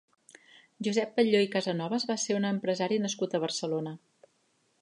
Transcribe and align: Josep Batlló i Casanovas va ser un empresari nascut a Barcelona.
Josep 0.87 1.11
Batlló 1.19 1.43
i 1.47 1.51
Casanovas 1.57 2.07
va 2.13 2.17
ser 2.25 2.39
un 2.39 2.49
empresari 2.53 3.01
nascut 3.07 3.37
a 3.37 3.43
Barcelona. 3.45 3.99